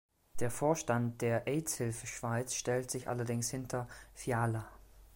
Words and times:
Der 0.39 0.49
Vorstand 0.49 1.21
der 1.21 1.45
Aids-Hilfe 1.47 2.07
Schweiz 2.07 2.55
stellte 2.55 2.89
sich 2.93 3.07
allerdings 3.07 3.51
hinter 3.51 3.87
Fiala. 4.15 4.67